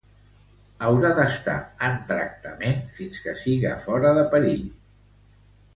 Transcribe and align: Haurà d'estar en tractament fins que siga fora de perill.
Haurà 0.87 1.11
d'estar 1.19 1.57
en 1.89 2.01
tractament 2.13 2.83
fins 2.97 3.23
que 3.27 3.35
siga 3.45 3.79
fora 3.87 4.17
de 4.21 4.27
perill. 4.35 4.67